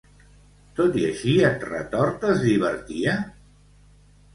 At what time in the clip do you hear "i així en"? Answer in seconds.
1.01-1.61